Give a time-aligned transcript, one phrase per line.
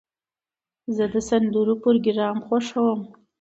[0.95, 2.99] زه د سندرو پروګرام خوښوم.